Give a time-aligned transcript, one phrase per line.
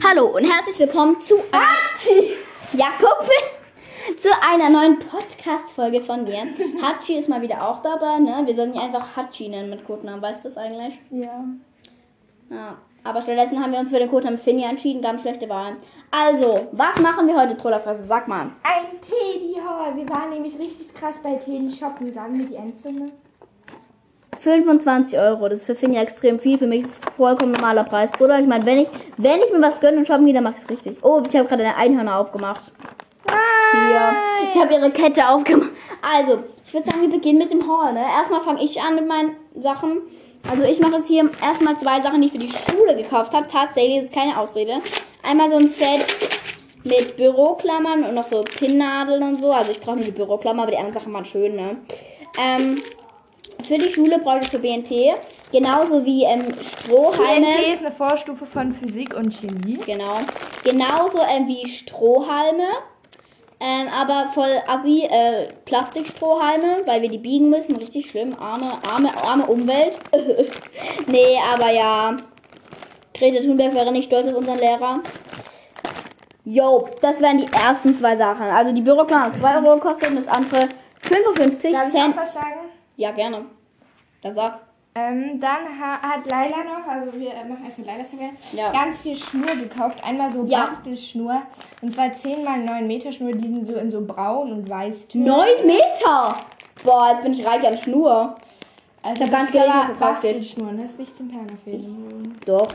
[0.00, 1.34] Hallo und herzlich willkommen zu
[2.72, 3.28] Jakob
[4.16, 6.46] zu einer neuen Podcast-Folge von mir.
[6.80, 8.42] Hachi ist mal wieder auch dabei, ne?
[8.46, 10.94] Wir sollten ihn einfach Hachi nennen mit Codenamen, weißt du das eigentlich?
[11.10, 11.44] Ja.
[12.50, 12.78] Ja.
[13.04, 15.76] Aber stattdessen haben wir uns für den Codenamen Finja entschieden, ganz schlechte Wahl.
[16.10, 18.04] Also, was machen wir heute, Trollerfresse?
[18.04, 18.52] Sag mal.
[18.62, 19.96] Ein Teddy Hall.
[19.96, 22.10] Wir waren nämlich richtig krass bei Teddy shoppen.
[22.12, 23.10] Sagen wir die Endsumme?
[24.42, 26.58] 25 Euro, das ist für Finja extrem viel.
[26.58, 28.40] Für mich ist es vollkommen normaler Preis, Bruder.
[28.40, 30.62] Ich meine, wenn ich, wenn ich mir was gönne und shoppen gehe, dann mach ich
[30.62, 30.98] es richtig.
[31.02, 32.72] Oh, ich habe gerade eine Einhörner aufgemacht.
[33.72, 34.12] Hier.
[34.50, 35.70] Ich habe ihre Kette aufgemacht.
[36.02, 37.92] Also, ich würde sagen, wir beginnen mit dem Haul.
[37.92, 38.00] Ne?
[38.00, 40.02] Erstmal fange ich an mit meinen Sachen.
[40.50, 43.46] Also, ich mache es hier erstmal zwei Sachen, die ich für die Schule gekauft habe.
[43.46, 44.78] Tatsächlich ist es keine Ausrede.
[45.22, 46.04] Einmal so ein Set
[46.82, 49.52] mit Büroklammern und noch so Pinnnadeln und so.
[49.52, 51.76] Also, ich brauche nur die Büroklammer, aber die anderen Sachen waren schön, ne?
[52.38, 52.82] Ähm,
[53.66, 55.18] für die Schule bräuchte ich so BNT.
[55.52, 56.42] Genauso wie ähm,
[56.78, 57.46] Strohhalme.
[57.46, 59.78] TNT ist eine Vorstufe von Physik und Chemie.
[59.86, 60.18] Genau.
[60.64, 62.68] Genauso ähm, wie Strohhalme.
[63.60, 67.76] Ähm, aber voll assi äh, Plastikstrohhalme, weil wir die biegen müssen.
[67.76, 68.34] Richtig schlimm.
[68.40, 69.94] Arme, arme, arme Umwelt.
[71.06, 72.16] nee, aber ja.
[73.14, 75.00] Greta Thunberg wäre nicht stolz auf unseren Lehrer.
[76.44, 78.46] Jo, das wären die ersten zwei Sachen.
[78.46, 80.68] Also die Büroklammer hat 2 Euro gekostet und das andere
[81.02, 82.16] 55 Darf ich Cent.
[82.16, 82.61] auch was sagen?
[83.02, 83.46] Ja, gerne.
[84.22, 84.60] Dann sag.
[84.94, 88.70] Ähm, dann ha hat Laila noch, also wir äh, machen erstmal Lailas Verkehr, Ja.
[88.70, 89.98] ganz viel Schnur gekauft.
[90.04, 90.66] Einmal so Ja.
[90.66, 91.42] Bastelschnur.
[91.80, 95.08] Und zwar 10 mal 9 Meter Schnur, die sind so in so braun und weiß.
[95.08, 95.24] Tönen.
[95.24, 96.36] 9 Meter!
[96.84, 98.36] Boah, jetzt bin ich reich an Schnur.
[99.02, 100.36] Also hab gar das nicht gelesen, ist was da drauf steht.
[100.36, 100.72] Bastelschnur?
[100.74, 102.36] Das ist nicht zum Permafilm.
[102.46, 102.68] Doch.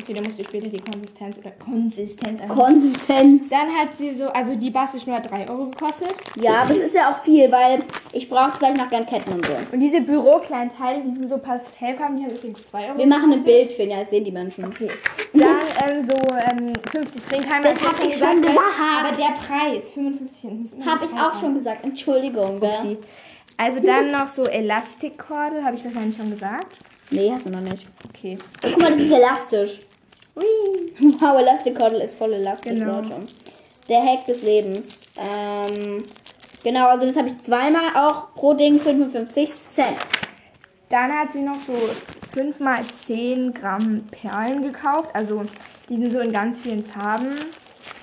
[0.00, 2.60] Okay, dann musst du später die Konsistenz oder Konsistenz angucken.
[2.60, 3.48] Konsistenz.
[3.50, 6.14] Dann hat sie so, also die Bastelschnur hat 3 Euro gekostet.
[6.40, 9.44] Ja, aber es ist ja auch viel, weil ich brauche vielleicht noch gern Ketten und
[9.44, 9.52] so.
[9.70, 13.44] Und diese Bürokleinteile, die sind so Pastellfarben, die haben übrigens 2 Euro Wir machen ein
[13.44, 13.68] gekostet.
[13.68, 14.64] Bild für, ja, das sehen die Menschen.
[14.64, 14.88] Okay.
[15.34, 17.64] Dann ähm, so ähm, 50 Ringhalme.
[17.68, 18.58] Das hab ich schon gesagt.
[19.04, 20.44] Aber der Preis, 55.
[20.50, 21.84] muss immer Habe ich auch schon gesagt.
[21.84, 22.96] Entschuldigung, Upsi.
[23.58, 26.78] Also dann noch so Elastikkordel, habe ich wahrscheinlich schon gesagt.
[27.12, 27.86] Nee, hast du noch nicht.
[28.08, 28.38] Okay.
[28.62, 29.80] Guck mal, das ist elastisch.
[31.20, 32.96] Wow, Elastic Cordel ist voll elastisch, Genau.
[33.00, 33.14] Leute.
[33.88, 35.00] Der Hack des Lebens.
[35.18, 36.04] Ähm,
[36.62, 39.96] genau, also das habe ich zweimal auch pro Ding 55 Cent.
[40.88, 41.74] Dann hat sie noch so
[42.32, 45.10] 5 mal 10 Gramm Perlen gekauft.
[45.14, 45.42] Also
[45.88, 47.34] die sind so in ganz vielen Farben.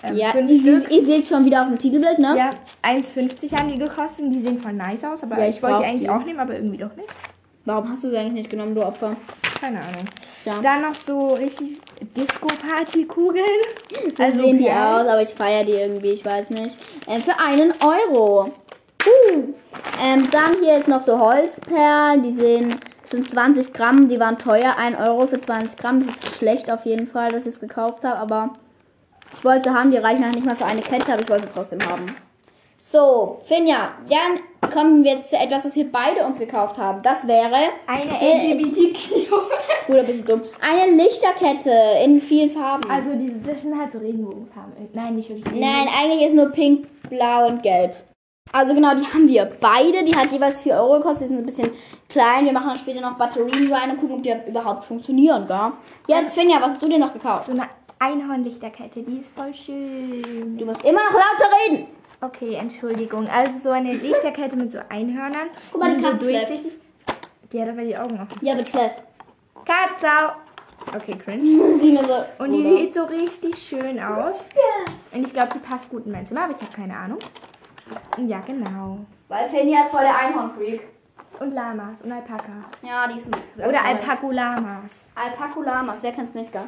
[0.04, 2.36] Ähm, Ja, ihr, ihr seht schon wieder auf dem Titelbild, ne?
[2.38, 2.50] Ja,
[2.84, 4.26] 1,50 haben die gekostet.
[4.34, 5.24] Die sehen voll nice aus.
[5.24, 6.10] Aber Ja, ich, ich wollte die eigentlich die.
[6.10, 7.10] auch nehmen, aber irgendwie doch nicht.
[7.66, 9.16] Warum hast du sie eigentlich nicht genommen, du Opfer?
[9.60, 10.06] Keine Ahnung.
[10.44, 10.60] Tja.
[10.62, 11.80] Dann noch so richtig
[12.16, 13.46] Disco-Party-Kugeln.
[14.18, 16.78] So Also sehen die aus, aber ich feiere die irgendwie, ich weiß nicht.
[17.08, 18.54] Ähm, für einen Euro.
[19.06, 19.54] Uh.
[20.02, 24.76] Ähm, dann hier ist noch so Holzperlen, die sehen, sind 20 Gramm, die waren teuer,
[24.78, 26.06] 1 Euro für 20 Gramm.
[26.06, 28.54] Das ist schlecht auf jeden Fall, dass ich es gekauft habe, aber
[29.36, 31.48] ich wollte sie haben, die reichen halt nicht mal für eine Kette, aber ich wollte
[31.48, 32.16] sie trotzdem haben.
[32.92, 37.04] So, Finja, dann kommen wir jetzt zu etwas, was wir beide uns gekauft haben.
[37.04, 37.56] Das wäre,
[37.86, 39.32] Eine LGBTQ.
[39.90, 41.72] oder bist du dumm, eine Lichterkette
[42.04, 42.90] in vielen Farben.
[42.90, 44.74] Also diese, das sind halt so Regenbogenfarben.
[44.78, 45.54] Äh, Nein, nicht wirklich.
[45.54, 47.94] Nein, eigentlich ist nur pink, blau und gelb.
[48.52, 50.04] Also genau, die haben wir beide.
[50.04, 51.26] Die hat jeweils 4 Euro gekostet.
[51.26, 51.70] Die sind ein bisschen
[52.08, 52.46] klein.
[52.46, 55.74] Wir machen dann später noch Batterien rein und gucken, ob die überhaupt funktionieren, gell?
[56.08, 57.46] Jetzt, Finja, was hast du dir noch gekauft?
[57.46, 60.58] So eine Einhornlichterkette, die ist voll schön.
[60.58, 61.86] Du musst immer noch lauter reden.
[62.22, 63.28] Okay, Entschuldigung.
[63.30, 65.50] Also so eine Lichterkette mit so Einhörnern.
[65.72, 66.78] Guck mal, die sind Katze so durchsichtig.
[67.52, 68.46] Die hat aber die Augen offen.
[68.46, 69.04] Ja, bitte schläft.
[69.66, 70.36] Katzau.
[70.96, 71.80] Okay, cringe.
[71.80, 72.26] Sie nur so.
[72.40, 72.78] Und die oder?
[72.78, 74.36] sieht so richtig schön aus.
[75.12, 77.20] Und ich glaube, die passt gut in mein Zimmer, aber ich habe keine Ahnung.
[78.28, 79.00] Ja, genau.
[79.30, 80.82] Weil Finja ist voll der Einhornfreak.
[81.40, 82.66] Und Lamas und Alpaka.
[82.82, 83.68] Ja, die ein.
[83.70, 84.92] Oder Alpakulamas.
[85.16, 86.68] Alpakulamas, wer kennt's nicht, gell?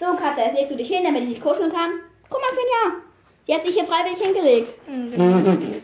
[0.00, 1.90] So, Katze, jetzt legst du dich hin, damit ich dich kuscheln kann.
[2.28, 3.13] Guck mal, Finja.
[3.46, 4.74] Sie hat sich hier freiwillig hingelegt.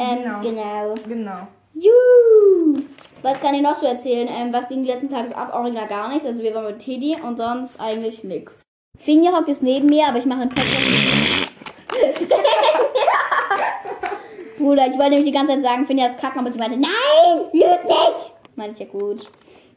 [0.00, 0.40] Ähm, Genau.
[0.40, 0.94] genau.
[1.08, 1.48] Genau.
[1.74, 2.82] Juhu.
[3.22, 4.28] Was kann ich noch so erzählen?
[4.30, 5.52] Ähm, was ging die letzten Tage so ab?
[5.52, 6.24] Original gar nichts.
[6.24, 8.62] Also wir waren mit Teddy und sonst eigentlich nix.
[8.96, 11.50] Finja hockt ist neben mir, aber ich mache einen Podcast.
[14.58, 17.40] Bruder, ich wollte nämlich die ganze Zeit sagen, Finja ist kacken, aber sie meinte, nein,
[17.52, 18.32] lüg nicht.
[18.56, 19.26] Meinte ich ja gut.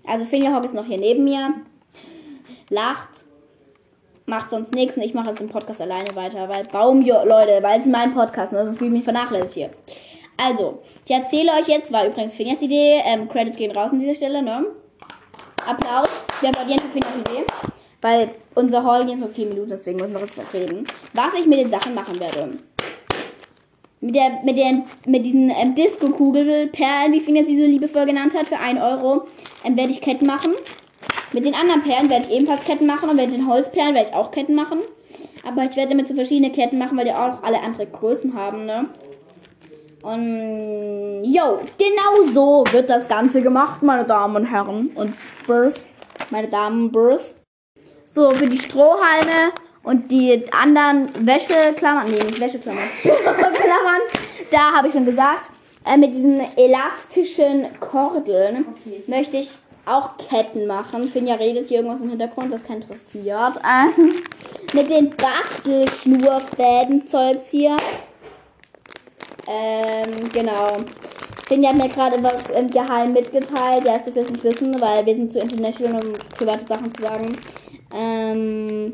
[0.06, 1.54] Also Finja hockt ist noch hier neben mir,
[2.70, 3.10] lacht,
[4.32, 7.80] macht sonst nichts und ich mache jetzt den Podcast alleine weiter, weil Baum, Leute, weil
[7.80, 9.70] es ist mein Podcast, ne, sonst fühle ich mich vernachlässigt hier.
[10.38, 14.16] Also, ich erzähle euch jetzt, war übrigens Finjas Idee, ähm, Credits gehen raus an dieser
[14.16, 14.66] Stelle, ne?
[15.68, 17.46] Applaus, wir applaudieren für Finjas Idee,
[18.02, 20.88] weil unser Haul geht nur vier Minuten, deswegen müssen wir jetzt noch reden.
[21.14, 22.58] Was ich mit den Sachen machen werde.
[24.00, 28.48] Mit, der, mit, den, mit diesen ähm, Disco-Kugelperlen, wie Finjas sie so liebevoll genannt hat,
[28.48, 29.28] für 1 Euro,
[29.64, 30.54] ähm, werde ich Ketten machen.
[31.34, 34.16] Mit den anderen Perlen werde ich ebenfalls Ketten machen und mit den Holzperlen werde ich
[34.16, 34.80] auch Ketten machen.
[35.48, 38.66] Aber ich werde damit so verschiedene Ketten machen, weil die auch alle andere Größen haben,
[38.66, 38.90] ne?
[40.04, 45.14] Und yo, genau so wird das Ganze gemacht, meine Damen und Herren und
[45.46, 45.88] Burs,
[46.32, 47.36] meine Damen und Burs.
[48.12, 54.02] So, für die Strohhalme und die anderen Wäscheklammern, nee, nicht Wäscheklammern, Klammern,
[54.50, 55.52] da habe ich schon gesagt,
[55.86, 59.50] äh, mit diesen elastischen Kordeln Okay, möchte ich
[59.86, 61.08] auch Ketten machen.
[61.08, 63.60] Finja redet hier irgendwas im Hintergrund, was keinen interessiert.
[64.74, 67.78] Mit den Bastelschnurfäden-Zeugs hier.
[69.48, 70.68] Ähm, genau.
[71.48, 73.86] Finja hat mir gerade was im Geheim mitgeteilt.
[73.86, 77.34] Ja, du willst nicht wissen, weil wir sind zu international, um private Sachen zu sagen.
[77.94, 78.94] Ähm,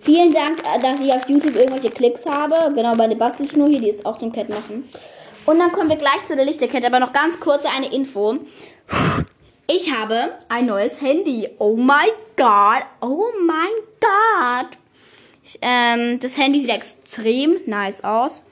[0.00, 2.74] vielen Dank, äh, dass ich auf YouTube irgendwelche Klicks habe.
[2.74, 4.84] Genau, bei der Bastelschnur hier, die ist auch zum Kettmachen.
[5.46, 8.36] Und dann kommen wir gleich zu der Lichterkette, aber noch ganz kurz eine Info.
[9.66, 11.48] Ich habe ein neues Handy.
[11.58, 12.82] Oh mein Gott.
[13.00, 14.76] Oh mein Gott.
[15.62, 18.42] Ähm, das Handy sieht extrem nice aus.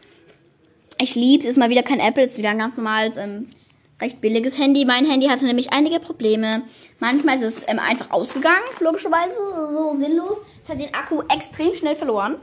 [0.99, 1.51] Ich liebe es.
[1.51, 2.25] Ist mal wieder kein Apple.
[2.25, 3.49] Ist wieder ein ganz normales, ähm,
[4.01, 4.87] recht billiges Handy.
[4.87, 6.63] Mein Handy hatte nämlich einige Probleme.
[6.99, 9.37] Manchmal ist es ähm, einfach ausgegangen, logischerweise.
[9.71, 10.39] So sinnlos.
[10.63, 12.37] Es hat den Akku extrem schnell verloren.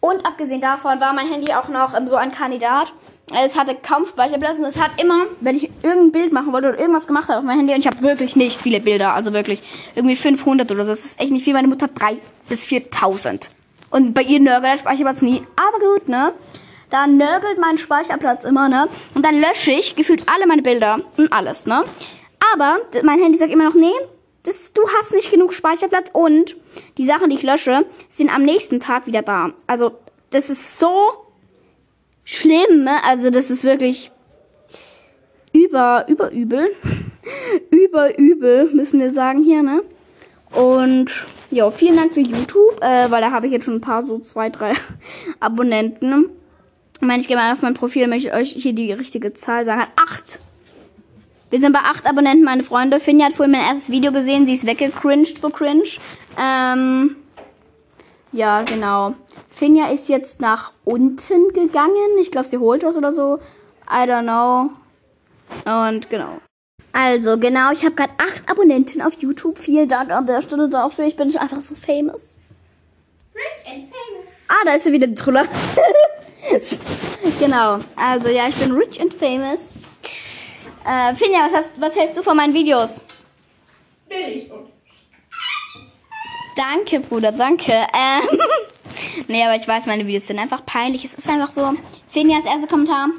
[0.00, 2.92] Und abgesehen davon war mein Handy auch noch ähm, so ein Kandidat.
[3.34, 6.78] Es hatte kaum Speicherplatz und es hat immer, wenn ich irgendein Bild machen wollte oder
[6.78, 9.62] irgendwas gemacht habe auf meinem Handy und ich habe wirklich nicht viele Bilder, also wirklich
[9.94, 10.90] irgendwie 500 oder so.
[10.90, 11.52] Das ist echt nicht viel.
[11.52, 12.18] Meine Mutter hat 3
[12.48, 13.50] bis 4000.
[13.90, 15.42] Und bei ihr nörgelt der Speicherplatz nie.
[15.56, 16.32] Aber gut, ne?
[16.90, 18.88] Da nörgelt mein Speicherplatz immer, ne?
[19.14, 21.84] Und dann lösche ich gefühlt alle meine Bilder und alles, ne?
[22.54, 23.92] Aber mein Handy sagt immer noch, nee,
[24.48, 26.56] das, du hast nicht genug Speicherplatz und
[26.96, 29.52] die Sachen, die ich lösche, sind am nächsten Tag wieder da.
[29.66, 29.92] Also,
[30.30, 31.12] das ist so
[32.24, 32.96] schlimm, ne?
[33.06, 34.10] Also, das ist wirklich
[35.52, 36.70] über, über übel.
[37.70, 39.82] über übel, müssen wir sagen hier, ne?
[40.50, 41.10] Und
[41.50, 44.18] ja, vielen Dank für YouTube, äh, weil da habe ich jetzt schon ein paar, so
[44.18, 44.72] zwei, drei
[45.40, 46.30] Abonnenten.
[46.94, 49.64] Ich meine, ich gehe mal auf mein Profil, möchte ich euch hier die richtige Zahl
[49.64, 49.84] sagen.
[49.96, 50.40] Acht.
[51.50, 53.00] Wir sind bei acht Abonnenten, meine Freunde.
[53.00, 54.44] Finja hat vorhin mein erstes Video gesehen.
[54.44, 55.88] Sie ist weggecringed vor Cringe.
[56.38, 57.16] Ähm,
[58.32, 59.14] ja, genau.
[59.48, 62.18] Finja ist jetzt nach unten gegangen.
[62.20, 63.38] Ich glaube, sie holt was oder so.
[63.90, 64.70] I don't know.
[65.64, 66.38] Und genau.
[66.92, 69.58] Also, genau, ich habe gerade acht Abonnenten auf YouTube.
[69.58, 71.06] Vielen Dank an der Stelle dafür.
[71.06, 72.36] Ich bin einfach so famous.
[73.34, 74.28] Rich and famous.
[74.48, 75.46] Ah, da ist ja wieder die Truller.
[77.40, 77.78] genau.
[77.96, 79.74] Also ja, ich bin rich and famous.
[80.88, 83.04] Äh, Finja, was, hast, was hältst du von meinen Videos?
[84.08, 84.68] Billig und
[86.56, 87.72] Danke, Bruder, danke.
[87.72, 88.40] Ähm,
[89.28, 91.04] nee, aber ich weiß, meine Videos sind einfach peinlich.
[91.04, 91.74] Es ist einfach so.
[92.08, 93.10] Finjas erster Kommentar.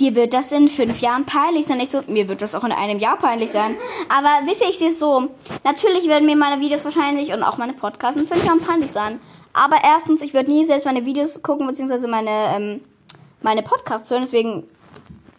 [0.00, 1.78] Dir wird das in fünf Jahren peinlich sein.
[1.78, 3.76] Ich so, mir wird das auch in einem Jahr peinlich sein.
[4.08, 5.28] Aber wisst ihr, ich sehe es so.
[5.62, 9.20] Natürlich werden mir meine Videos wahrscheinlich und auch meine Podcasts in fünf Jahren peinlich sein.
[9.52, 12.80] Aber erstens, ich würde nie selbst meine Videos gucken, beziehungsweise meine, ähm,
[13.40, 14.22] meine Podcasts hören.
[14.22, 14.64] Deswegen,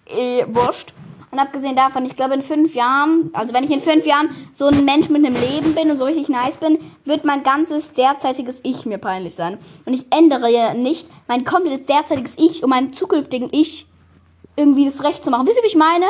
[0.06, 0.94] eh, wurscht.
[1.34, 4.68] Und abgesehen davon, ich glaube in fünf Jahren, also wenn ich in fünf Jahren so
[4.68, 8.60] ein Mensch mit einem Leben bin und so richtig nice bin, wird mein ganzes derzeitiges
[8.62, 9.58] Ich mir peinlich sein.
[9.84, 13.88] Und ich ändere ja nicht mein komplettes derzeitiges Ich, um meinem zukünftigen Ich
[14.56, 15.48] irgendwie das Recht zu machen.
[15.48, 16.06] Wisst ihr, wie ich meine?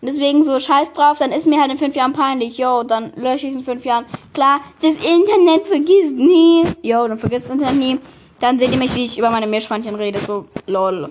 [0.00, 2.56] Und deswegen so scheiß drauf, dann ist mir halt in fünf Jahren peinlich.
[2.56, 4.04] Yo, dann lösche ich in fünf Jahren.
[4.32, 6.62] Klar, das Internet vergisst nie.
[6.82, 7.98] Yo, dann vergisst das Internet nie.
[8.38, 10.20] Dann seht ihr mich, wie ich über meine Meerschweinchen rede.
[10.20, 11.10] So, lol.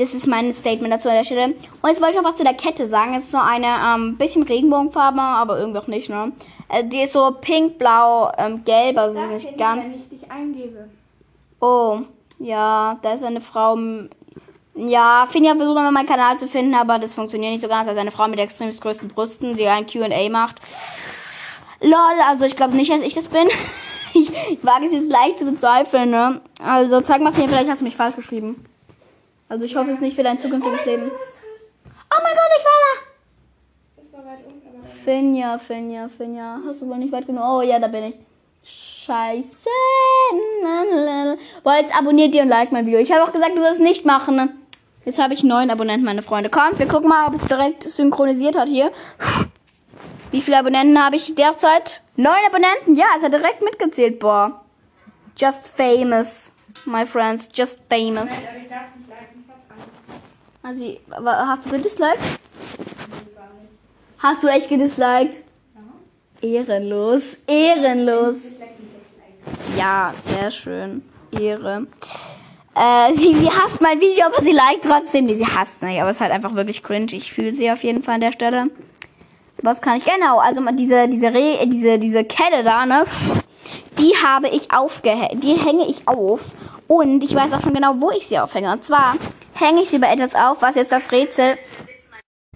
[0.00, 1.44] Das ist mein Statement dazu an der Stelle.
[1.48, 3.14] Und jetzt wollte ich noch was zu der Kette sagen.
[3.14, 6.32] Es ist so eine ähm, bisschen Regenbogenfarbe, aber irgendwie auch nicht, ne?
[6.70, 9.84] Äh, die ist so pink, blau, ähm, gelb, also sie ist Das nicht ganz.
[9.84, 10.88] wenn ich dich eingebe.
[11.60, 11.98] Oh,
[12.38, 13.78] ja, da ist eine Frau.
[14.74, 17.86] Ja, Finja versucht immer meinen Kanal zu finden, aber das funktioniert nicht so ganz.
[17.86, 20.62] Also eine Frau mit extrem größten Brüsten, die ein QA macht.
[21.82, 23.48] Lol, also ich glaube nicht, dass ich das bin.
[24.14, 26.40] ich, ich wage es jetzt leicht zu bezweifeln, ne?
[26.64, 28.64] Also zeig mal, Finja, vielleicht hast du mich falsch geschrieben.
[29.50, 31.10] Also ich hoffe es nicht für dein zukünftiges Leben.
[31.10, 34.02] Oh mein Gott, ich war da!
[34.02, 36.60] Das war weit unten, Finja, Finja, Finja.
[36.66, 37.42] Hast du wohl nicht weit genug?
[37.44, 38.14] Oh ja, da bin ich.
[38.62, 39.68] Scheiße.
[41.64, 43.00] Boah, jetzt abonniert ihr und liked mein Video.
[43.00, 44.36] Ich habe auch gesagt, du sollst es nicht machen.
[44.36, 44.50] ne?
[45.04, 46.48] Jetzt habe ich neun Abonnenten, meine Freunde.
[46.50, 48.92] Kommt, wir gucken mal, ob es direkt synchronisiert hat hier.
[50.30, 52.02] Wie viele Abonnenten habe ich derzeit?
[52.16, 52.94] Neun Abonnenten?
[52.94, 54.20] Ja, es hat direkt mitgezählt.
[54.20, 54.60] Boah.
[55.36, 56.52] Just famous,
[56.84, 57.48] my friends.
[57.52, 58.26] Just famous.
[58.28, 59.44] Nein, aber ich darf nicht liken.
[59.44, 59.88] Ich hab Angst.
[60.62, 62.18] Also, hast du gedisliked?
[64.18, 65.44] Hast du echt gedisliked?
[66.42, 67.38] Ehrenlos.
[67.46, 68.36] Ehrenlos.
[69.76, 71.02] Ja, sehr schön.
[71.32, 71.86] Ehre.
[72.74, 75.26] Äh, sie, sie hasst mein Video, aber sie liked trotzdem.
[75.26, 77.12] Nee, sie hasst nicht, aber es ist halt einfach wirklich cringe.
[77.12, 78.70] Ich fühle sie auf jeden Fall an der Stelle.
[79.62, 80.04] Was kann ich?
[80.04, 83.04] Genau, also diese, diese, Re diese, diese Kette da, ne?
[83.98, 85.42] Die habe ich aufgehängt.
[85.42, 86.40] Die hänge ich auf.
[86.86, 88.72] Und ich weiß auch schon genau, wo ich sie aufhänge.
[88.72, 89.14] Und zwar
[89.60, 91.58] hänge ich sie über etwas auf, was jetzt das Rätsel.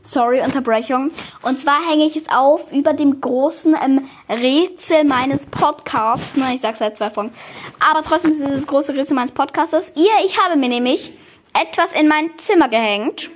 [0.03, 1.11] Sorry, Unterbrechung.
[1.43, 6.37] Und zwar hänge ich es auf über dem großen ähm, Rätsel meines Podcasts.
[6.37, 7.33] Ne, ich sag's seit zwei Folgen.
[7.81, 9.93] Aber trotzdem ist es das große Rätsel meines Podcastes.
[9.97, 11.13] Ihr, ich habe mir nämlich
[11.59, 13.31] etwas in mein Zimmer gehängt.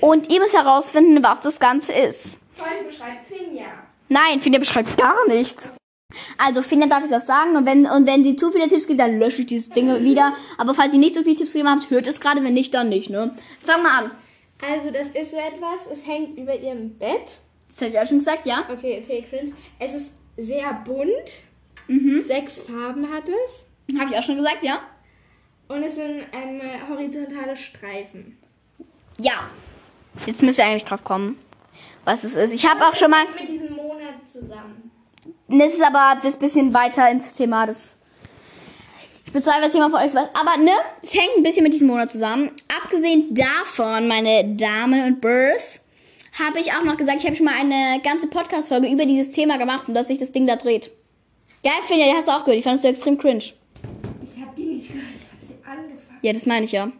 [0.00, 2.38] Und ihr müsst herausfinden, was das Ganze ist.
[4.08, 5.72] Nein, Finja beschreibt gar nichts.
[6.38, 9.00] Also Finja darf ich das sagen und wenn, und wenn sie zu viele Tipps gibt,
[9.00, 10.34] dann lösche ich dieses Ding wieder.
[10.58, 12.88] Aber falls sie nicht so viele Tipps gegeben habt, hört es gerade, wenn nicht, dann
[12.88, 13.34] nicht, ne?
[13.64, 14.10] Fang mal an.
[14.64, 17.38] Also, das ist so etwas, es hängt über ihrem Bett.
[17.68, 18.64] Das habe ich auch schon gesagt, ja?
[18.70, 19.52] Okay, okay, cringe.
[19.78, 21.42] Es ist sehr bunt.
[21.88, 22.22] Mhm.
[22.22, 23.64] Sechs Farben hat es.
[23.98, 24.80] Habe ich auch schon gesagt, ja?
[25.68, 28.38] Und es sind ähm, horizontale Streifen.
[29.18, 29.32] Ja.
[30.26, 31.38] Jetzt müsst ihr eigentlich drauf kommen,
[32.04, 32.52] was es ist.
[32.52, 33.24] Ich habe auch schon mal...
[33.38, 34.90] Mit diesem Monat zusammen.
[35.48, 37.96] Das ist aber das bisschen weiter ins Thema des...
[39.24, 40.28] Ich bezweifle, dass jemand von euch weiß.
[40.34, 42.50] Aber ne, es hängt ein bisschen mit diesem Monat zusammen.
[42.82, 45.80] Abgesehen davon, meine Damen und Births,
[46.38, 49.58] habe ich auch noch gesagt, ich habe schon mal eine ganze Podcast-Folge über dieses Thema
[49.58, 50.90] gemacht und dass sich das Ding da dreht.
[51.62, 52.58] Geil, Finja, die hast du auch gehört.
[52.58, 53.38] Die fandest du extrem cringe.
[53.38, 53.52] Ich
[54.40, 56.18] habe die nicht gehört, ich habe sie angefangen.
[56.22, 56.90] Ja, das meine ich ja.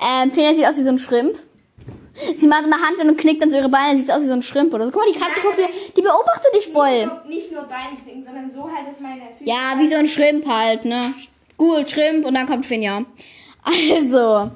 [0.00, 1.34] Ähm, Finja sieht aus wie so ein Schrimp.
[2.36, 4.42] Sie macht immer Hand und knickt dann so ihre Beine, sieht aus wie so ein
[4.42, 4.90] Schrimp oder so.
[4.90, 7.06] Guck mal, die Katze guckt dir, die beobachtet dich Nicht voll.
[7.06, 9.48] nur, nicht nur Beinknicken, sondern so halt, dass meine Füße.
[9.50, 11.14] Ja, wie so ein Schrimp halt, ne?
[11.56, 13.02] Google Schrimp und dann kommt Finja.
[13.94, 14.50] Also,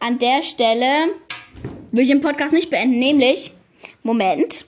[0.00, 0.86] an der Stelle
[1.92, 3.52] will ich den Podcast nicht beenden, nämlich,
[4.02, 4.66] Moment.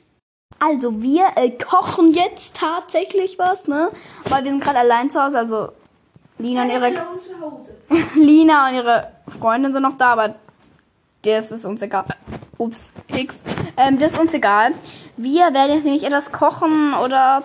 [0.61, 3.91] Also, wir äh, kochen jetzt tatsächlich was, ne?
[4.27, 5.69] Weil wir sind gerade allein zu Hause, also
[6.39, 6.93] Lina und ihre.
[8.15, 10.35] Lina und ihre Freundin sind noch da, aber
[11.23, 12.07] das ist uns egal.
[12.59, 13.43] Ups, Hicks.
[13.77, 14.73] Ähm, das ist uns egal.
[15.17, 17.43] Wir werden jetzt nämlich etwas kochen oder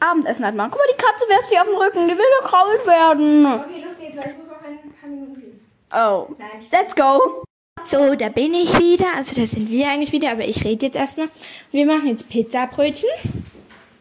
[0.00, 0.70] Abendessen halt machen.
[0.72, 2.08] Guck mal, die Katze wirft sich auf den Rücken.
[2.08, 3.46] Die will gekrault werden.
[3.46, 5.66] Okay, los geht's, weil ich muss noch ein paar Minuten gehen.
[5.92, 6.34] Oh.
[6.38, 6.66] Nein.
[6.70, 7.44] Let's go.
[7.84, 9.06] So, da bin ich wieder.
[9.16, 11.28] Also, das sind wir eigentlich wieder, aber ich rede jetzt erstmal.
[11.70, 13.10] Wir machen jetzt Pizzabrötchen.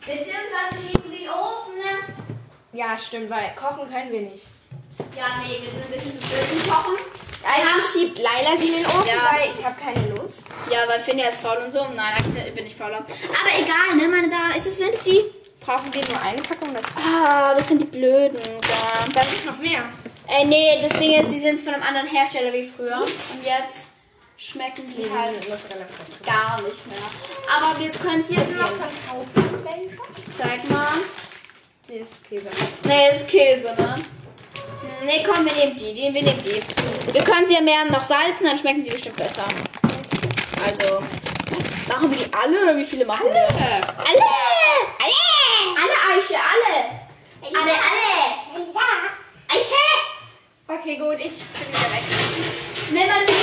[0.01, 2.79] Beziehungsweise schieben sie in den Ofen, ne?
[2.79, 4.45] Ja, stimmt, weil kochen können wir nicht.
[5.17, 7.22] Ja, nee, wir sind ein bisschen zu blöd Kochen.
[7.45, 9.31] Eigentlich schiebt Laila sie in den Ofen, Ja.
[9.37, 10.39] weil ich habe keine Lust.
[10.71, 11.85] Ja, weil Finja ist faul und so.
[11.95, 12.97] Nein, bin ich fauler.
[12.99, 14.55] Aber egal, ne, meine Damen.
[14.55, 15.23] Ist es, sind die...
[15.59, 16.89] Brauchen wir nur eine Packung dazu?
[16.97, 18.37] Ah, das sind die Blöden.
[18.61, 19.05] Da.
[19.13, 19.81] Das ist noch mehr.
[20.27, 22.97] Ey, nee, das Ding ist, die sind von einem anderen Hersteller wie früher.
[23.01, 23.87] Und jetzt
[24.37, 25.39] schmecken die halt
[26.25, 26.97] gar nicht mehr.
[27.55, 29.63] Aber wir können es hier noch verkaufen.
[29.63, 30.37] Welche?
[30.37, 30.87] Zeig mal.
[31.87, 32.49] Hier ist Käse.
[32.83, 33.95] Nee, das ist Käse, ne?
[35.05, 35.93] Nee, komm, wir nehmen die.
[35.93, 37.13] die wir nehmen die.
[37.13, 39.45] Wir können sie ja mehr noch salzen, dann schmecken sie bestimmt besser.
[40.65, 41.03] Also,
[41.87, 43.41] machen wir die alle oder wie viele machen wir?
[43.41, 43.83] Alle!
[43.97, 44.29] Alle!
[45.75, 46.75] Alle, Eiche, alle!
[47.41, 48.13] Alle, alle!
[49.49, 49.83] Eiche!
[50.67, 52.03] Okay, gut, ich bin wieder weg.
[52.89, 53.35] Nimm mal das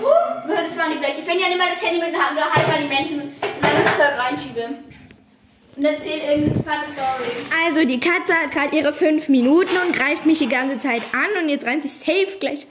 [0.00, 1.22] uh, das waren die Bleche.
[1.22, 3.84] Fenja, nimm mal das Handy mit der Hand oder halt mal die Menschen, solange ich
[3.84, 4.93] das Zeug reinschiebe.
[5.76, 7.30] Und erzähl irgendeine spannende Story.
[7.66, 11.42] Also, die Katze hat gerade ihre fünf Minuten und greift mich die ganze Zeit an
[11.42, 12.66] und jetzt rennt sie safe gleich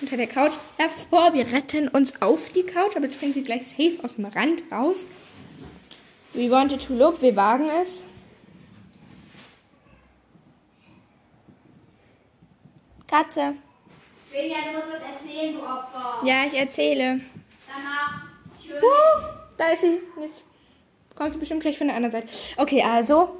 [0.00, 1.34] unter der Couch hervor.
[1.34, 4.64] Wir retten uns auf die Couch, aber jetzt springt sie gleich safe aus dem Rand
[4.72, 5.06] raus.
[6.34, 8.02] We wanted to look, wir wagen es.
[13.06, 13.54] Katze.
[14.30, 16.26] Fenja, du musst was erzählen, du Opfer.
[16.26, 17.20] Ja, ich erzähle.
[17.68, 18.22] Danach,
[18.66, 18.82] schön.
[18.82, 19.22] Uh,
[19.58, 20.00] da ist sie.
[20.18, 20.46] Jetzt
[21.22, 22.28] kommt bestimmt gleich von der anderen Seite.
[22.56, 23.36] Okay, also,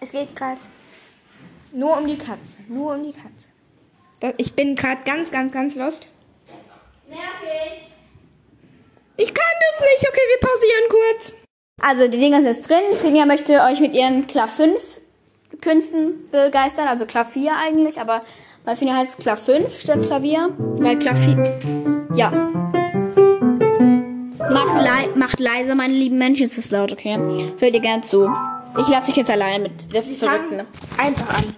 [0.00, 0.60] es geht gerade
[1.72, 2.56] nur um die Katze.
[2.68, 3.48] Nur um die Katze.
[4.20, 6.08] Das, ich bin gerade ganz, ganz, ganz lost.
[7.08, 7.90] Merk ich.
[9.16, 10.08] Ich kann das nicht.
[10.08, 11.32] Okay, wir pausieren kurz.
[11.80, 12.96] Also, die Dinger sind jetzt drin.
[13.00, 15.00] Finja möchte euch mit ihren Klar 5
[15.60, 16.88] Künsten begeistern.
[16.88, 18.22] Also 4 eigentlich, aber
[18.64, 20.50] bei Finja heißt es Klar 5 statt Klavier.
[20.58, 22.08] Weil 4.
[22.14, 22.79] Ja.
[24.66, 26.44] Macht, lei macht leiser, meine lieben Menschen.
[26.46, 27.18] Es ist laut, okay?
[27.58, 28.30] Hört ihr gern zu.
[28.78, 30.60] Ich lasse euch jetzt alleine mit der Verrückten.
[30.98, 31.56] Einfach an.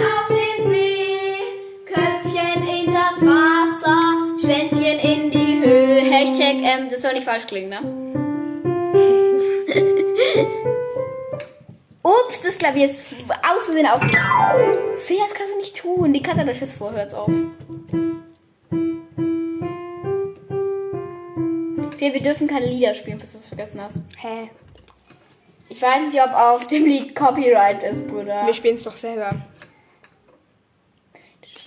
[0.00, 1.36] auf dem See,
[1.86, 6.00] Köpfchen in das Wasser, Schwänzchen in die Höhe.
[6.00, 7.97] Hashtag, ähm, das soll nicht falsch klingen, ne?
[12.28, 13.66] Ups, das Klavier ist aus.
[14.96, 16.12] Fee, das kannst du nicht tun.
[16.12, 17.30] Die Katze hat Schiss vor, hört's auf.
[21.96, 24.02] Fee, wir dürfen keine Lieder spielen, bis du es vergessen hast.
[24.18, 24.50] Hä?
[25.70, 28.44] Ich weiß nicht, ob auf dem Lied Copyright ist, Bruder.
[28.44, 29.30] Wir spielen es doch selber.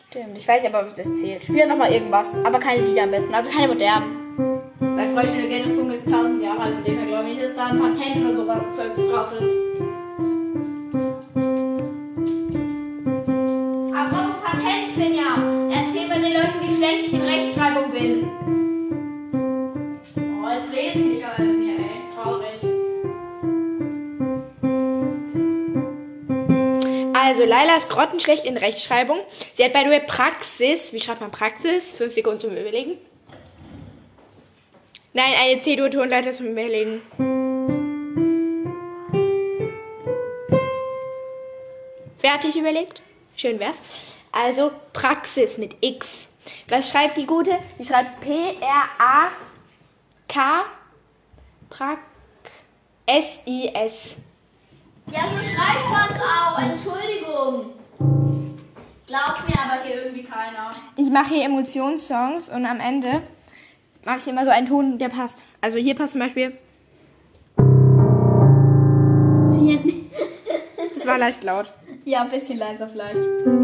[0.09, 1.43] Stimmt, ich weiß nicht, ob das zählt.
[1.43, 4.61] Spiel einfach mal irgendwas, aber keine Lieder am besten, also keine modernen.
[4.79, 7.79] Weil Freundschaft Legende ist 1000 Jahre alt, von dem her glaube ich dass da ein
[7.79, 9.61] Patent oder so was Zeugs drauf ist.
[27.41, 29.17] Also, Laila ist grottenschlecht in Rechtschreibung.
[29.55, 31.91] Sie hat bei der Praxis, wie schreibt man Praxis?
[31.91, 33.00] Fünf Sekunden zum Überlegen.
[35.13, 37.01] Nein, eine C-Dur-Tonleiter zum Überlegen.
[42.19, 43.01] Fertig überlegt?
[43.36, 43.81] Schön wär's.
[44.31, 46.29] Also Praxis mit X.
[46.69, 47.57] Was schreibt die gute?
[47.79, 49.36] Die schreibt P-R-A-K
[51.71, 52.01] Prax
[53.07, 54.17] S-I-S.
[55.11, 56.59] Ja, so schreibt man's auch.
[56.59, 57.73] Entschuldigung.
[59.07, 60.71] Glaubt mir aber hier irgendwie keiner.
[60.95, 63.21] Ich mache hier Emotionssongs und am Ende
[64.05, 65.43] mache ich immer so einen Ton, der passt.
[65.59, 66.57] Also hier passt zum Beispiel,
[70.93, 71.71] das war leicht laut.
[72.05, 73.17] Ja, ein bisschen leiser vielleicht.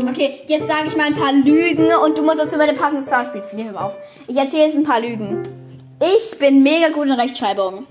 [0.10, 3.28] Okay, jetzt sage ich mal ein paar Lügen und du musst dazu meine passende Sound
[3.28, 3.74] spielen.
[3.74, 3.94] Mal auf.
[4.28, 5.44] Ich erzähle jetzt ein paar Lügen.
[6.00, 7.88] Ich bin mega gut in Rechtschreibung.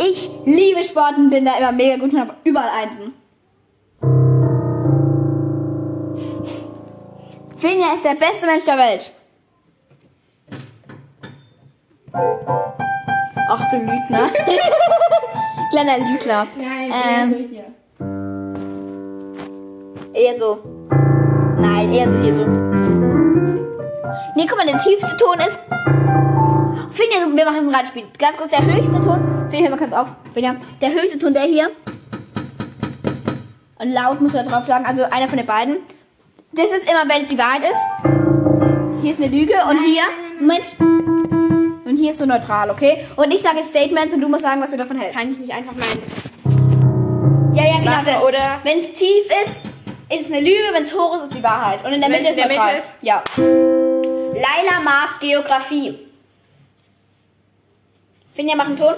[0.00, 3.14] Ich liebe Sport und bin da immer mega gut und habe überall Einsen.
[7.56, 9.12] Finja ist der beste Mensch der Welt.
[13.50, 14.30] Ach du Lügner.
[15.70, 16.46] Kleiner Lügner.
[16.56, 17.34] Nein, Ähm.
[17.50, 17.64] hier.
[20.14, 20.58] Eher so.
[21.58, 22.46] Nein, eher so hier so.
[24.34, 25.58] Nee, guck mal, der tiefste Ton ist.
[26.98, 28.04] Finja, wir machen jetzt ein Radspiel.
[28.18, 29.46] Ganz kurz, der höchste Ton.
[29.50, 30.08] Finja, hör mal kurz auf.
[30.34, 31.70] Finja, der höchste Ton, der hier.
[33.78, 35.76] Und laut muss er drauf schlagen, also einer von den beiden.
[36.54, 39.00] Das ist immer, wenn es die Wahrheit ist.
[39.00, 40.02] Hier ist eine Lüge und hier.
[40.40, 40.74] Moment.
[41.84, 43.06] Und hier ist so neutral, okay?
[43.14, 45.16] Und ich sage Statements und du musst sagen, was du davon hältst.
[45.16, 47.54] Kann ich nicht einfach meinen.
[47.54, 48.24] Ja, ja, genau das.
[48.24, 48.58] oder?
[48.64, 49.62] Wenn es tief ist,
[50.12, 51.84] ist es eine Lüge, wenn es hoch ist, ist die Wahrheit.
[51.84, 52.74] Und in der Mitte es ist der neutral.
[52.74, 52.88] Mitte?
[53.02, 53.22] Ja.
[53.36, 56.07] Laila mag Geografie.
[58.38, 58.94] Finja, mach einen Ton.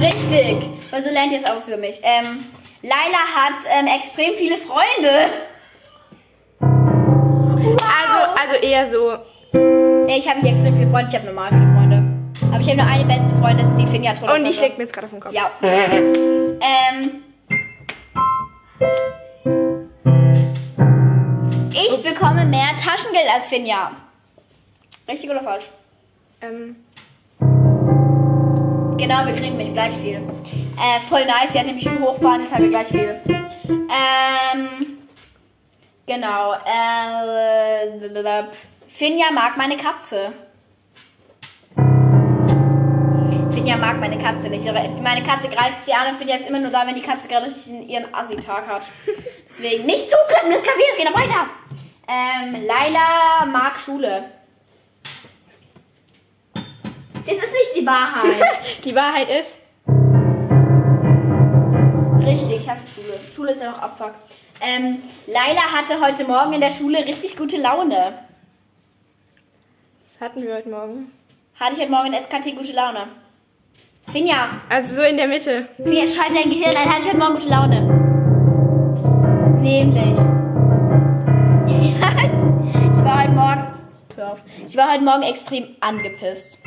[0.00, 0.70] Richtig.
[0.92, 2.00] Weil so lernt ihr es auch über mich.
[2.04, 2.46] Ähm,
[2.82, 5.32] Laila hat ähm, extrem viele Freunde.
[6.60, 9.14] Also, also eher so.
[10.06, 12.02] Ich habe nicht extrem viele Freunde, ich habe normal viele Freunde.
[12.52, 14.34] Aber ich habe nur eine beste Freundin, das ist die Finja Troller.
[14.34, 15.32] Und ich leg mir jetzt gerade auf den Kopf.
[15.32, 15.50] Ja.
[15.62, 17.24] ähm.
[21.72, 23.90] Ich bekomme mehr Taschengeld als Finja.
[25.08, 25.64] Richtig oder falsch?
[26.40, 26.76] Ähm,
[29.04, 30.16] Genau, wir kriegen nämlich gleich viel.
[30.16, 33.20] Äh, voll nice, sie hat nämlich viel hochfahren, jetzt haben wir gleich viel.
[33.68, 34.98] Ähm.
[36.06, 36.54] Genau.
[36.54, 38.44] Äh,
[38.88, 40.32] Finja mag meine Katze.
[43.52, 44.64] Finja mag meine Katze nicht.
[44.64, 47.48] Meine Katze greift sie an und Finja ist immer nur da, wenn die Katze gerade
[47.86, 48.84] ihren Assi-Tag hat.
[49.50, 51.50] Deswegen nicht zuklappen, das Klavier, es geht noch weiter.
[52.08, 54.30] Ähm, Laila mag Schule.
[57.26, 58.42] Das ist nicht die Wahrheit.
[58.84, 59.56] die Wahrheit ist,
[62.26, 63.18] Richtig, ich hasse Schule.
[63.34, 64.14] Schule ist ja noch Abfuck.
[64.60, 68.14] Ähm, Laila hatte heute Morgen in der Schule richtig gute Laune.
[70.06, 71.12] was hatten wir heute Morgen?
[71.60, 73.08] Hatte ich heute Morgen in SKT gute Laune.
[74.10, 75.68] Finja, Also so in der Mitte.
[75.76, 76.88] Finja, schalte dein Gehirn ein.
[76.88, 77.80] Hatte ich heute Morgen gute Laune.
[79.60, 80.18] Nämlich.
[81.68, 83.66] ich war heute Morgen.
[84.16, 84.38] Hör auf.
[84.66, 86.58] Ich war heute Morgen extrem angepisst.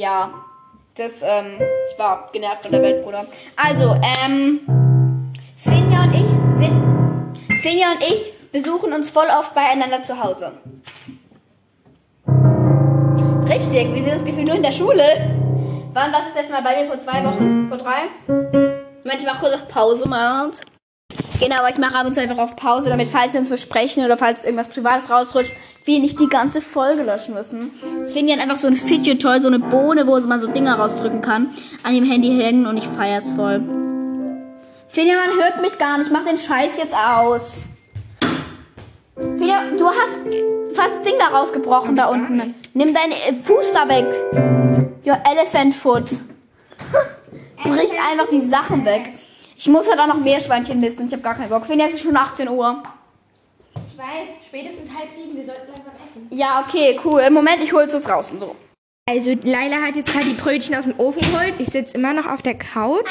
[0.00, 0.32] Ja.
[0.96, 1.60] Das, ähm,
[1.90, 3.26] ich war genervt von der Welt, Bruder.
[3.54, 4.60] Also, ähm,
[5.58, 7.60] Finja und ich sind.
[7.60, 10.52] Finja und ich besuchen uns voll oft beieinander zu Hause.
[13.46, 15.04] Richtig, wir sind das Gefühl nur in der Schule.
[15.92, 16.90] Wann du das letzte Mal bei mir?
[16.90, 17.68] Vor zwei Wochen?
[17.68, 18.08] Vor drei?
[18.26, 20.50] Moment, ich mach kurz auf Pause mal.
[21.40, 24.04] Genau, aber ich mache ab und zu einfach auf Pause, damit falls wir uns versprechen
[24.04, 25.54] oder falls irgendwas Privates rausrutscht,
[25.86, 27.70] wir nicht die ganze Folge löschen müssen.
[28.12, 31.22] Finja hat einfach so ein Fidget Toy, so eine Bohne, wo man so Dinger rausdrücken
[31.22, 31.48] kann,
[31.82, 33.62] an dem Handy hängen und ich feier's voll.
[34.88, 36.10] Finja, man hört mich gar nicht.
[36.12, 37.42] Mach den Scheiß jetzt aus.
[39.16, 42.54] Finja, du hast fast das Ding da rausgebrochen da unten.
[42.74, 44.06] Nimm deinen Fuß da weg.
[45.06, 46.04] Your elephant foot.
[47.64, 49.12] Bricht einfach die Sachen weg.
[49.60, 51.06] Ich muss halt auch noch Meerschweinchen misten.
[51.06, 51.66] Ich habe gar keinen Bock.
[51.66, 52.82] Finja, es ist schon 18 Uhr.
[53.74, 56.28] Ich weiß, spätestens halb sieben, wir sollten langsam essen.
[56.30, 57.20] Ja, okay, cool.
[57.20, 58.56] Im Moment, ich hol's jetzt raus und so.
[59.06, 61.56] Also Laila hat jetzt gerade die Brötchen aus dem Ofen geholt.
[61.58, 63.10] Ich sitze immer noch auf der Couch.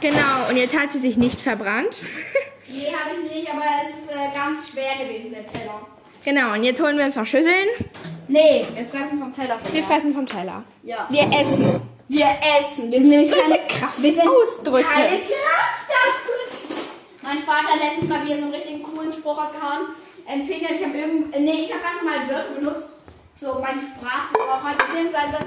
[0.00, 2.00] Genau, und jetzt hat sie sich nicht verbrannt.
[2.66, 5.86] Nee, habe ich nicht, aber es ist äh, ganz schwer gewesen, der Teller.
[6.24, 7.68] genau, und jetzt holen wir uns noch Schüsseln.
[8.26, 9.60] Nee, wir fressen vom Teller.
[9.70, 10.64] Wir fressen vom Teller.
[10.82, 11.06] Ja.
[11.08, 11.80] Wir essen.
[12.14, 12.92] Wir essen.
[12.92, 14.88] Wir sind nämlich Solche keine Kraftausdrücke.
[14.88, 16.86] Keine Kraftausdrücke.
[17.22, 19.88] Mein Vater hat letztens mal wieder so einen richtig coolen Spruch rausgehauen.
[20.24, 22.98] Empfehle, ich habe irgend, nee, ich habe ganz normal Wörter benutzt,
[23.40, 25.38] so mein Sprachgebrauch halt, beziehungsweise,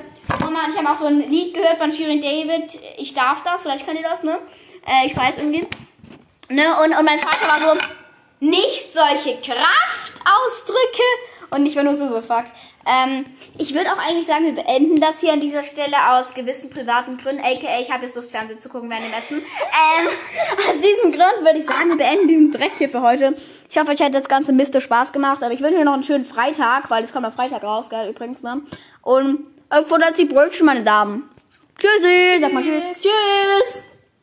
[0.41, 3.85] Mama, ich habe auch so ein Lied gehört von Shirin David, ich darf das, vielleicht
[3.85, 4.37] könnt ihr das, ne?
[4.85, 5.65] Äh, ich weiß irgendwie.
[6.49, 7.79] Ne, und, und mein Vater war so,
[8.41, 11.03] nicht solche Kraftausdrücke.
[11.49, 12.45] Und ich war nur so, so fuck.
[12.87, 13.25] Ähm,
[13.57, 17.17] ich würde auch eigentlich sagen, wir beenden das hier an dieser Stelle aus gewissen privaten
[17.17, 17.41] Gründen.
[17.41, 19.37] AKA, ich habe jetzt Lust, Fernsehen zu gucken während dem Essen.
[19.37, 20.07] Ähm,
[20.69, 23.35] aus diesem Grund würde ich sagen, wir beenden diesen Dreck hier für heute.
[23.69, 25.43] Ich hoffe, euch hat das ganze Miste Spaß gemacht.
[25.43, 28.09] Aber ich wünsche euch noch einen schönen Freitag, weil es kommt am Freitag raus, geil
[28.09, 28.61] übrigens, ne?
[29.01, 29.47] Und
[29.85, 31.29] futtert die Brötchen, meine Damen.
[31.77, 32.85] Tschüssi, sag mal tschüss.
[32.93, 33.81] Tschüss.